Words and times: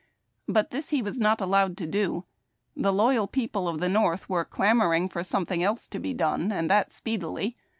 But 0.47 0.71
this 0.71 0.89
he 0.89 1.03
was 1.03 1.19
not 1.19 1.41
allowed 1.41 1.77
to 1.77 1.85
do. 1.85 2.25
The 2.75 2.91
loyal 2.91 3.27
people 3.27 3.67
of 3.69 3.79
the 3.79 3.87
North 3.87 4.27
were 4.27 4.43
clamor 4.43 4.95
ing 4.95 5.09
for 5.09 5.23
something 5.23 5.61
else 5.61 5.87
to 5.89 5.99
be 5.99 6.11
done, 6.15 6.51
and 6.51 6.71
that 6.71 6.91
speedily. 6.91 7.55